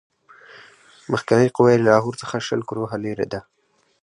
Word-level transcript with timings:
مخکنۍ 1.11 1.47
قوه 1.55 1.69
یې 1.71 1.79
له 1.79 1.85
لاهور 1.87 2.13
څخه 2.21 2.45
شل 2.47 2.61
کروهه 2.69 2.95
لیري 3.05 3.27
ده. 3.33 3.41